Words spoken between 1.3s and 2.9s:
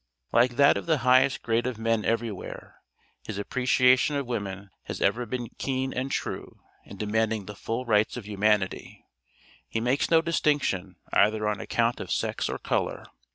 grade of men everywhere,